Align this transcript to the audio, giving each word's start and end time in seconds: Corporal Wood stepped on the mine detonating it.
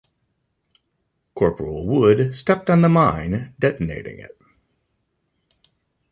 Corporal 1.35 1.85
Wood 1.85 2.33
stepped 2.33 2.71
on 2.71 2.81
the 2.81 2.89
mine 2.89 3.53
detonating 3.59 4.17
it. 4.17 4.35